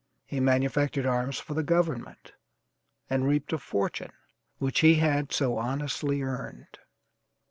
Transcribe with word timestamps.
He 0.25 0.39
manufactured 0.39 1.05
arms 1.05 1.37
for 1.39 1.53
the 1.53 1.61
government, 1.61 2.33
and 3.07 3.27
reaped 3.27 3.53
a 3.53 3.59
fortune 3.59 4.11
which 4.57 4.79
he 4.79 4.95
had 4.95 5.31
so 5.31 5.59
honestly 5.59 6.23
earned. 6.23 6.79